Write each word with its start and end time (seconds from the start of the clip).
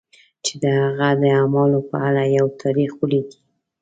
چې 0.43 0.53
د 0.61 0.63
هغه 0.81 1.09
د 1.21 1.23
اعمالو 1.39 1.79
په 1.89 1.95
اړه 2.07 2.23
یو 2.37 2.45
تاریخ 2.61 2.91
ولیکي. 3.01 3.39